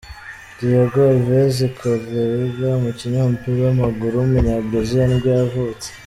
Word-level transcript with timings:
Diego 0.59 0.99
Alves 1.11 1.55
Carreira, 1.79 2.67
umukinnyi 2.79 3.17
w’umupira 3.19 3.59
w’amaguru 3.65 4.13
w’umunyabrazil 4.17 4.99
nibwo 5.07 5.29
yavutse. 5.37 5.87